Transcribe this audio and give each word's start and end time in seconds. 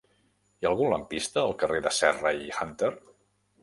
Hi 0.29 0.67
ha 0.67 0.69
algun 0.71 0.89
lampista 0.95 1.43
al 1.43 1.55
carrer 1.61 1.85
de 1.91 1.95
Serra 2.01 2.37
i 2.43 2.53
Hunter? 2.61 2.95